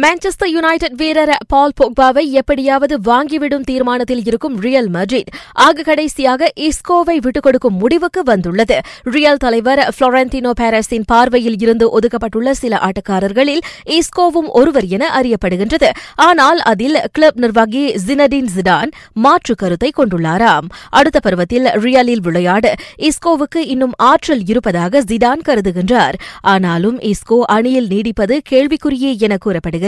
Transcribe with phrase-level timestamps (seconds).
[0.00, 7.42] Manchester United வீரர் பால் பொக்பாவை எப்படியாவது வாங்கிவிடும் தீர்மானத்தில் இருக்கும் ரியல் மட்ரிட் ஆக கடைசியாக இஸ்கோவை விட்டுக்
[7.42, 8.80] கொடுக்கும் முடிவுக்கு வந்துள்ளது.
[9.02, 15.90] ரியல் தலைவர் புளோரண்டினோ பாரஸின் பார்வையில் இருந்து ஒதுக்கப்பட்டுள்ள சில ஆட்டக்காரர்களில் இஸ்கோவும் ஒருவர் என அறியப்படுகின்றது.
[16.14, 20.68] ஆனால் அதில் கிளப் நிர்வாகி ஜினடின் ஜிடான் மாற்று கருத்தை கொண்டுள்ளாராம்.
[20.90, 26.14] அடுத்த பருவத்தில் ரியலில் விளையாட இஸ்கோவுக்கு இன்னும் ஆற்றல் இருப்பதாக ஜிடான் கருதுகின்றார்.
[26.40, 29.80] ஆனாலும் இஸ்கோ அணியில் நீடிப்பது கேள்விக்குறியே என கூறப்படுகிறது.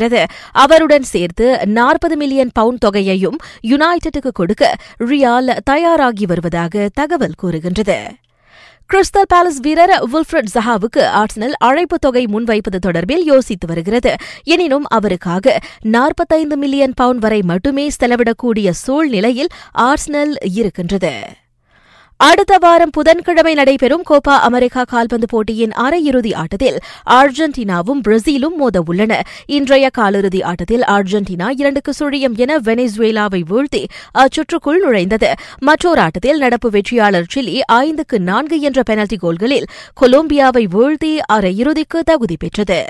[0.53, 7.99] அவருடன் சேர்த்து நாற்பது மில்லியன் பவுண்ட் தொகையையும் யுனைடெடுக்கு கொடுக்க ரியால் தயாராகி வருவதாக தகவல் கூறுகின்றது.
[8.93, 14.15] கிறிஸ்டல் பேலஸ் வீரர் வில்ஃபிரட் ஜஹாவுக்கு ஆர்சனல் அழைப்பு தொகை முன்வைப்பது தொடர்பில் யோசித்து வருகிறது.
[14.43, 21.13] எனினும் அவருக்காக நாற்பத்தைந்து மில்லியன் பவுண்ட் வரை மட்டுமே செலவிடக்கூடிய சூழ்நிலையில் ஆர்சனல் இருக்கின்றது.
[22.27, 26.79] அடுத்த வாரம் புதன்கிழமை நடைபெறும் கோப்பா அமெரிக்கா கால்பந்து போட்டியின் அரையிறுதி ஆட்டத்தில்
[27.11, 33.83] அர்ஜென்டினாவும் பிரேசிலும் மோத உள்ளன இன்றைய காலிறுதி ஆட்டத்தில் அர்ஜென்டினா இரண்டுக்கு சுழியம் என வெனிசுவேலாவை வீழ்த்தி
[34.19, 35.33] அச்சுற்றுக்குள் நுழைந்தது.
[35.59, 39.67] மற்றொரு ஆட்டத்தில் நடப்பு வெற்றியாளர் சிலி ஐந்துக்கு நான்கு என்ற பெனல்டி கோல்களில்
[40.01, 42.87] கொலம்பியாவை வீழ்த்தி அரையிறுதிக்கு தகுதி பெற்றது.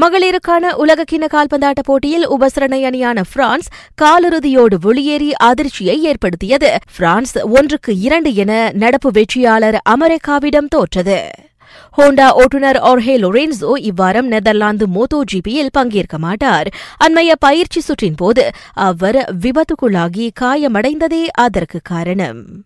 [0.00, 3.68] மகளிருக்கான உலகக்கிண கால்பந்தாட்ட போட்டியில் உபசரணை அணியான பிரான்ஸ்
[4.02, 6.78] காலிறுதியோடு வெளியேறி அதிர்ச்சியை ஏற்படுத்தியது.
[6.96, 11.30] பிரான்ஸ் ஒன்றுக்கு இரண்டு என நடப்பு வெற்றியாளர் அமெரிக்காவிடம் தோற்றது.
[11.98, 16.68] ஹோண்டா ஓட்டுநர் ஒர்ஹே லொரென்சோ இவ்வாரம் நெதர்லாந்து மோட்டோ ஜிபியில் பங்கேற்க மாட்டார்.
[17.04, 22.64] அண்மைய பயிற்சி சுற்றின் போது அவர் விபத்துக்குள்ளாகி காயமடைந்ததே அதற்கு காரணம்.